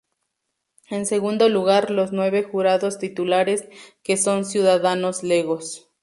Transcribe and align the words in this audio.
En 0.89 1.05
segundo 1.05 1.47
lugar 1.47 1.91
los 1.91 2.11
nueve 2.11 2.41
Jurados 2.41 2.97
titulares, 2.97 3.65
que 4.01 4.17
son 4.17 4.45
ciudadanos 4.45 5.21
legos. 5.21 5.91